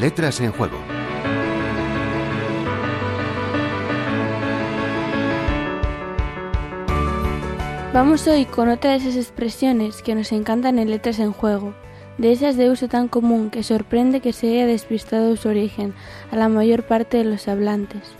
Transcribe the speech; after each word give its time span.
Letras 0.00 0.40
en 0.40 0.50
Juego. 0.50 0.78
Vamos 7.92 8.26
hoy 8.26 8.46
con 8.46 8.70
otra 8.70 8.92
de 8.92 8.96
esas 8.96 9.16
expresiones 9.16 10.00
que 10.00 10.14
nos 10.14 10.32
encantan 10.32 10.78
en 10.78 10.88
Letras 10.88 11.18
en 11.18 11.32
Juego, 11.32 11.74
de 12.16 12.32
esas 12.32 12.56
de 12.56 12.70
uso 12.70 12.88
tan 12.88 13.08
común 13.08 13.50
que 13.50 13.62
sorprende 13.62 14.20
que 14.20 14.32
se 14.32 14.48
haya 14.48 14.64
despistado 14.66 15.36
su 15.36 15.50
origen 15.50 15.92
a 16.30 16.36
la 16.36 16.48
mayor 16.48 16.84
parte 16.84 17.18
de 17.18 17.24
los 17.24 17.46
hablantes. 17.46 18.14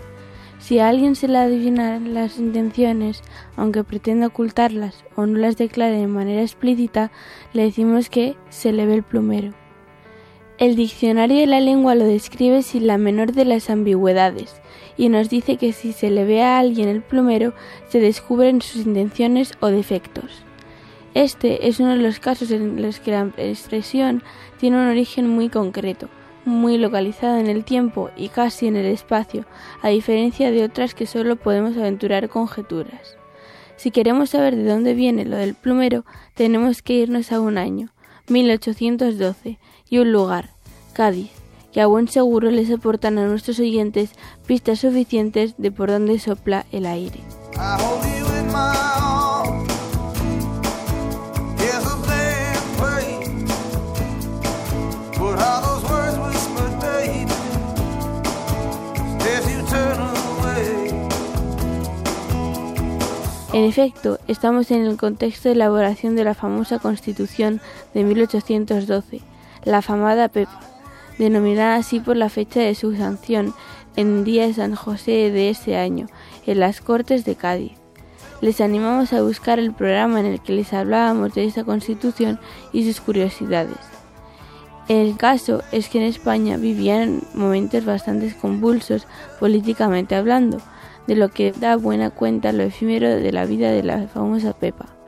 Si 0.59 0.77
a 0.77 0.87
alguien 0.87 1.15
se 1.15 1.27
le 1.27 1.39
adivinan 1.39 2.13
las 2.13 2.37
intenciones, 2.37 3.23
aunque 3.55 3.83
pretenda 3.83 4.27
ocultarlas 4.27 5.03
o 5.15 5.25
no 5.25 5.39
las 5.39 5.57
declare 5.57 5.97
de 5.97 6.05
manera 6.05 6.43
explícita, 6.43 7.11
le 7.53 7.63
decimos 7.63 8.11
que 8.11 8.37
se 8.49 8.71
le 8.71 8.85
ve 8.85 8.93
el 8.93 9.03
plumero. 9.03 9.60
El 10.61 10.75
diccionario 10.75 11.39
de 11.39 11.47
la 11.47 11.59
lengua 11.59 11.95
lo 11.95 12.05
describe 12.05 12.61
sin 12.61 12.85
la 12.85 12.99
menor 12.99 13.31
de 13.31 13.45
las 13.45 13.71
ambigüedades 13.71 14.61
y 14.95 15.09
nos 15.09 15.27
dice 15.27 15.57
que 15.57 15.73
si 15.73 15.91
se 15.91 16.11
le 16.11 16.23
ve 16.23 16.43
a 16.43 16.59
alguien 16.59 16.87
el 16.87 17.01
plumero 17.01 17.55
se 17.87 17.99
descubren 17.99 18.61
sus 18.61 18.85
intenciones 18.85 19.53
o 19.59 19.69
defectos. 19.69 20.43
Este 21.15 21.67
es 21.67 21.79
uno 21.79 21.89
de 21.89 22.03
los 22.03 22.19
casos 22.19 22.51
en 22.51 22.79
los 22.79 22.99
que 22.99 23.09
la 23.09 23.31
expresión 23.37 24.21
tiene 24.59 24.77
un 24.77 24.89
origen 24.89 25.27
muy 25.27 25.49
concreto, 25.49 26.09
muy 26.45 26.77
localizado 26.77 27.39
en 27.39 27.47
el 27.47 27.63
tiempo 27.63 28.11
y 28.15 28.29
casi 28.29 28.67
en 28.67 28.75
el 28.75 28.85
espacio, 28.85 29.47
a 29.81 29.89
diferencia 29.89 30.51
de 30.51 30.63
otras 30.63 30.93
que 30.93 31.07
solo 31.07 31.37
podemos 31.37 31.75
aventurar 31.75 32.29
conjeturas. 32.29 33.17
Si 33.77 33.89
queremos 33.89 34.29
saber 34.29 34.55
de 34.55 34.65
dónde 34.65 34.93
viene 34.93 35.25
lo 35.25 35.37
del 35.37 35.55
plumero, 35.55 36.05
tenemos 36.35 36.83
que 36.83 36.93
irnos 36.93 37.31
a 37.31 37.39
un 37.39 37.57
año, 37.57 37.89
1812, 38.27 39.57
y 39.91 39.99
un 39.99 40.11
lugar, 40.13 40.49
Cádiz, 40.93 41.29
que 41.73 41.81
a 41.81 41.85
buen 41.85 42.07
seguro 42.07 42.49
les 42.49 42.71
aportan 42.71 43.19
a 43.19 43.27
nuestros 43.27 43.59
oyentes 43.59 44.11
pistas 44.47 44.79
suficientes 44.79 45.55
de 45.57 45.69
por 45.69 45.91
dónde 45.91 46.17
sopla 46.17 46.65
el 46.71 46.85
aire. 46.85 47.19
En 63.53 63.65
efecto, 63.65 64.17
estamos 64.29 64.71
en 64.71 64.85
el 64.85 64.95
contexto 64.95 65.49
de 65.49 65.55
elaboración 65.55 66.15
de 66.15 66.23
la 66.23 66.33
famosa 66.33 66.79
Constitución 66.79 67.59
de 67.93 68.05
1812, 68.05 69.30
la 69.65 69.79
afamada 69.79 70.29
PEPA, 70.29 70.59
denominada 71.17 71.75
así 71.75 71.99
por 71.99 72.15
la 72.17 72.29
fecha 72.29 72.59
de 72.59 72.75
su 72.75 72.95
sanción 72.95 73.53
en 73.95 74.23
día 74.23 74.47
de 74.47 74.53
San 74.53 74.75
José 74.75 75.31
de 75.31 75.49
ese 75.49 75.77
año, 75.77 76.07
en 76.45 76.59
las 76.59 76.81
Cortes 76.81 77.25
de 77.25 77.35
Cádiz. 77.35 77.73
Les 78.41 78.59
animamos 78.59 79.13
a 79.13 79.21
buscar 79.21 79.59
el 79.59 79.73
programa 79.73 80.19
en 80.19 80.25
el 80.25 80.41
que 80.41 80.53
les 80.53 80.73
hablábamos 80.73 81.35
de 81.35 81.45
esa 81.45 81.63
Constitución 81.63 82.39
y 82.73 82.85
sus 82.85 82.99
curiosidades. 83.01 83.77
El 84.87 85.15
caso 85.15 85.61
es 85.71 85.89
que 85.89 85.99
en 85.99 86.05
España 86.05 86.57
vivían 86.57 87.21
momentos 87.33 87.85
bastante 87.85 88.35
convulsos 88.35 89.05
políticamente 89.39 90.15
hablando, 90.15 90.57
de 91.07 91.15
lo 91.15 91.29
que 91.29 91.51
da 91.51 91.75
buena 91.75 92.09
cuenta 92.09 92.51
lo 92.51 92.63
efímero 92.63 93.09
de 93.09 93.31
la 93.31 93.45
vida 93.45 93.71
de 93.71 93.83
la 93.83 94.07
famosa 94.07 94.53
Pepa. 94.53 95.00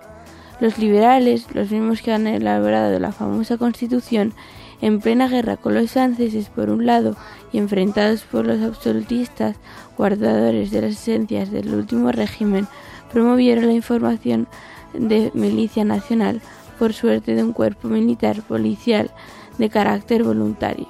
Los 0.60 0.78
liberales, 0.78 1.48
los 1.54 1.72
mismos 1.72 2.02
que 2.02 2.14
han 2.14 2.28
elaborado 2.28 2.98
la 3.00 3.12
famosa 3.12 3.58
Constitución, 3.58 4.34
en 4.82 5.00
plena 5.00 5.28
guerra 5.28 5.58
con 5.58 5.74
los 5.74 5.92
franceses 5.92 6.50
por 6.50 6.70
un 6.70 6.86
lado 6.86 7.16
y 7.52 7.58
enfrentados 7.58 8.24
por 8.24 8.46
los 8.46 8.62
absolutistas, 8.62 9.56
guardadores 9.98 10.72
de 10.72 10.82
las 10.82 10.92
esencias 10.92 11.52
del 11.52 11.74
último 11.74 12.12
régimen, 12.12 12.68
promovieron 13.12 13.68
la 13.68 13.74
información 13.74 14.48
de 14.94 15.32
milicia 15.34 15.86
nacional 15.86 16.42
por 16.78 16.94
suerte 16.94 17.36
de 17.36 17.44
un 17.44 17.54
cuerpo 17.54 17.88
militar 17.88 18.42
policial 18.42 19.12
de 19.58 19.70
carácter 19.70 20.24
voluntario, 20.24 20.88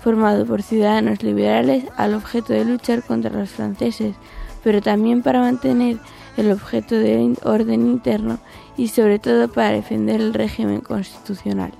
formado 0.00 0.46
por 0.46 0.62
ciudadanos 0.62 1.22
liberales 1.22 1.84
al 1.96 2.14
objeto 2.14 2.52
de 2.52 2.64
luchar 2.64 3.02
contra 3.02 3.30
los 3.30 3.50
franceses, 3.50 4.16
pero 4.64 4.80
también 4.82 5.22
para 5.22 5.40
mantener 5.40 5.98
el 6.38 6.52
objeto 6.52 6.94
de 6.94 7.36
orden 7.42 7.86
interno 7.86 8.38
y 8.76 8.88
sobre 8.88 9.18
todo 9.18 9.48
para 9.48 9.72
defender 9.72 10.20
el 10.20 10.32
régimen 10.32 10.80
constitucional. 10.80 11.72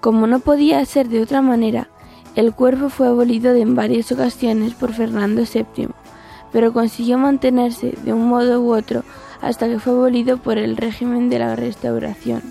Como 0.00 0.26
no 0.26 0.40
podía 0.40 0.84
ser 0.86 1.08
de 1.08 1.22
otra 1.22 1.42
manera, 1.42 1.88
el 2.34 2.54
cuerpo 2.54 2.88
fue 2.88 3.08
abolido 3.08 3.54
en 3.54 3.74
varias 3.74 4.10
ocasiones 4.10 4.72
por 4.74 4.92
Fernando 4.94 5.42
VII, 5.42 5.88
pero 6.50 6.72
consiguió 6.72 7.18
mantenerse 7.18 7.94
de 8.04 8.12
un 8.12 8.26
modo 8.26 8.60
u 8.62 8.74
otro 8.74 9.02
hasta 9.42 9.68
que 9.68 9.78
fue 9.78 9.92
abolido 9.92 10.38
por 10.38 10.56
el 10.56 10.76
régimen 10.76 11.28
de 11.28 11.40
la 11.40 11.54
Restauración. 11.54 12.42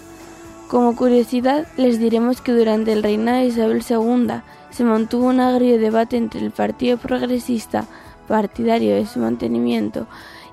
Como 0.67 0.95
curiosidad, 0.95 1.67
les 1.77 1.99
diremos 1.99 2.41
que 2.41 2.51
durante 2.51 2.93
el 2.93 3.01
reinado 3.01 3.39
de 3.39 3.45
Isabel 3.45 3.83
II 3.89 4.41
se 4.69 4.83
mantuvo 4.83 5.27
un 5.27 5.39
agrio 5.39 5.79
debate 5.79 6.17
entre 6.17 6.41
el 6.41 6.51
Partido 6.51 6.97
Progresista 6.97 7.87
partidario 8.27 8.95
de 8.95 9.05
su 9.05 9.19
mantenimiento, 9.19 10.07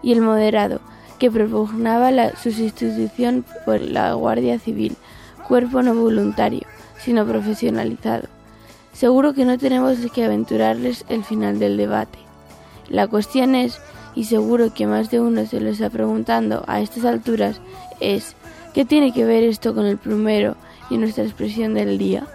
y 0.04 0.12
el 0.12 0.20
moderado, 0.20 0.80
que 1.18 1.30
propugnaba 1.30 2.10
la 2.10 2.36
sustitución 2.36 3.44
por 3.64 3.80
la 3.80 4.12
Guardia 4.12 4.58
Civil, 4.58 4.96
cuerpo 5.48 5.82
no 5.82 5.94
voluntario, 5.94 6.66
sino 6.98 7.26
profesionalizado. 7.26 8.28
Seguro 8.92 9.32
que 9.32 9.46
no 9.46 9.56
tenemos 9.58 9.98
que 10.14 10.24
aventurarles 10.24 11.04
el 11.08 11.24
final 11.24 11.58
del 11.58 11.78
debate. 11.78 12.18
La 12.88 13.08
cuestión 13.08 13.54
es, 13.54 13.80
y 14.14 14.24
seguro 14.24 14.74
que 14.74 14.86
más 14.86 15.10
de 15.10 15.20
uno 15.20 15.46
se 15.46 15.60
lo 15.60 15.70
está 15.70 15.88
preguntando 15.88 16.64
a 16.66 16.80
estas 16.80 17.06
alturas, 17.06 17.60
es 17.98 18.36
¿qué 18.74 18.84
tiene 18.84 19.12
que 19.12 19.24
ver 19.24 19.42
esto 19.42 19.74
con 19.74 19.86
el 19.86 19.96
plumero 19.96 20.56
y 20.90 20.98
nuestra 20.98 21.24
expresión 21.24 21.72
del 21.74 21.96
día? 21.96 22.26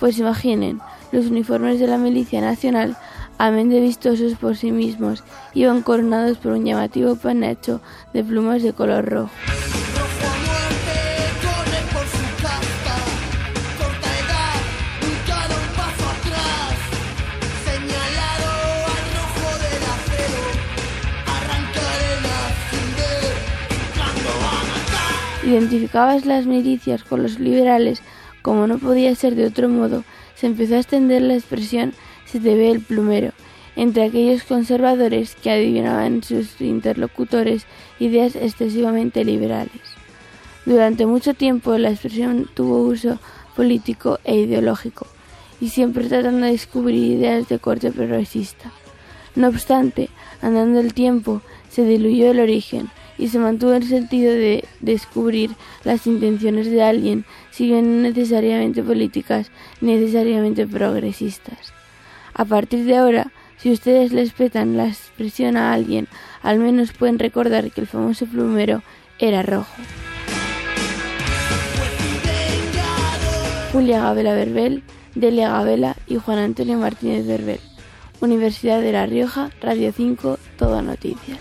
Pues 0.00 0.18
imaginen, 0.18 0.80
los 1.12 1.26
uniformes 1.26 1.78
de 1.78 1.86
la 1.86 1.96
Milicia 1.96 2.40
Nacional 2.40 2.96
amén 3.38 3.68
de 3.68 3.80
vistosos 3.80 4.34
por 4.34 4.56
sí 4.56 4.70
mismos, 4.72 5.22
iban 5.54 5.82
coronados 5.82 6.38
por 6.38 6.52
un 6.52 6.64
llamativo 6.64 7.16
penacho 7.16 7.80
de 8.12 8.24
plumas 8.24 8.62
de 8.62 8.72
color 8.72 9.04
rojo. 9.04 9.30
Identificabas 25.44 26.24
las 26.24 26.46
milicias 26.46 27.04
con 27.04 27.22
los 27.22 27.38
liberales, 27.38 28.02
como 28.40 28.66
no 28.66 28.78
podía 28.78 29.14
ser 29.14 29.34
de 29.34 29.46
otro 29.46 29.68
modo, 29.68 30.02
se 30.34 30.46
empezó 30.46 30.74
a 30.74 30.78
extender 30.78 31.22
la 31.22 31.34
expresión 31.34 31.92
se 32.26 32.38
ve 32.38 32.70
el 32.70 32.80
plumero 32.80 33.32
entre 33.76 34.04
aquellos 34.04 34.44
conservadores 34.44 35.34
que 35.36 35.50
adivinaban 35.50 36.22
sus 36.22 36.60
interlocutores 36.60 37.66
ideas 37.98 38.36
excesivamente 38.36 39.24
liberales. 39.24 39.82
Durante 40.64 41.06
mucho 41.06 41.34
tiempo 41.34 41.76
la 41.76 41.90
expresión 41.90 42.48
tuvo 42.54 42.82
uso 42.82 43.18
político 43.56 44.18
e 44.24 44.36
ideológico, 44.36 45.06
y 45.60 45.68
siempre 45.68 46.08
tratando 46.08 46.46
de 46.46 46.52
descubrir 46.52 47.18
ideas 47.18 47.48
de 47.48 47.58
corte 47.58 47.90
progresista. 47.90 48.72
No 49.34 49.48
obstante, 49.48 50.08
andando 50.42 50.80
el 50.80 50.94
tiempo, 50.94 51.42
se 51.68 51.84
diluyó 51.84 52.30
el 52.30 52.40
origen 52.40 52.90
y 53.18 53.28
se 53.28 53.38
mantuvo 53.38 53.72
el 53.74 53.84
sentido 53.84 54.32
de 54.32 54.64
descubrir 54.80 55.50
las 55.84 56.06
intenciones 56.06 56.70
de 56.70 56.82
alguien, 56.82 57.24
si 57.50 57.66
bien 57.66 58.02
necesariamente 58.02 58.82
políticas, 58.82 59.50
necesariamente 59.80 60.66
progresistas. 60.66 61.72
A 62.34 62.44
partir 62.44 62.84
de 62.84 62.96
ahora, 62.96 63.32
si 63.56 63.72
ustedes 63.72 64.12
les 64.12 64.32
petan 64.32 64.76
la 64.76 64.88
expresión 64.88 65.56
a 65.56 65.72
alguien, 65.72 66.08
al 66.42 66.58
menos 66.58 66.92
pueden 66.92 67.18
recordar 67.18 67.70
que 67.70 67.80
el 67.80 67.86
famoso 67.86 68.26
plumero 68.26 68.82
era 69.18 69.42
rojo. 69.42 69.72
Julia 73.72 74.02
Gabela 74.02 74.34
Verbel, 74.34 74.82
Delia 75.14 75.50
Gabela 75.50 75.96
y 76.06 76.16
Juan 76.16 76.38
Antonio 76.38 76.78
Martínez 76.78 77.26
Verbel. 77.26 77.60
Universidad 78.20 78.80
de 78.80 78.92
La 78.92 79.06
Rioja, 79.06 79.50
Radio 79.60 79.92
5, 79.92 80.38
Todo 80.56 80.82
Noticias. 80.82 81.40